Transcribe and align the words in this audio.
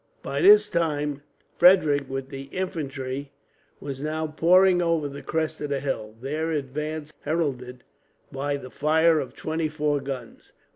By 0.23 0.41
this 0.41 0.67
time 0.67 1.21
Frederick, 1.59 2.09
with 2.09 2.29
the 2.29 2.45
infantry, 2.45 3.31
was 3.79 4.01
now 4.01 4.25
pouring 4.25 4.81
over 4.81 5.07
the 5.07 5.21
crest 5.21 5.61
of 5.61 5.69
the 5.69 5.79
hill, 5.79 6.15
their 6.19 6.49
advance 6.49 7.13
heralded 7.19 7.83
by 8.31 8.57
the 8.57 8.71
fire 8.71 9.19
of 9.19 9.35
twenty 9.35 9.67
four 9.69 9.99
guns. 9.99 10.53